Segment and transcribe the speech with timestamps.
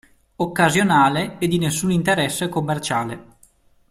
[0.37, 3.25] Occasionale e di nessun interesse commerciale.